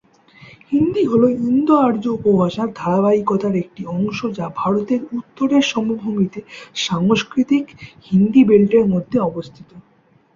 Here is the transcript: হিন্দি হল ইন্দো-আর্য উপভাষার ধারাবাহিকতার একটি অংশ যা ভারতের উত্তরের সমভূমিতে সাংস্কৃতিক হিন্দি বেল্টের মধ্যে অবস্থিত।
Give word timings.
হিন্দি 0.71 1.03
হল 1.05 1.23
ইন্দো-আর্য 1.43 2.03
উপভাষার 2.17 2.69
ধারাবাহিকতার 2.75 3.53
একটি 3.63 3.81
অংশ 3.95 4.19
যা 4.37 4.45
ভারতের 4.55 5.01
উত্তরের 5.17 5.63
সমভূমিতে 5.71 6.39
সাংস্কৃতিক 6.79 7.65
হিন্দি 8.07 8.41
বেল্টের 8.49 8.85
মধ্যে 8.93 9.17
অবস্থিত। 9.21 9.69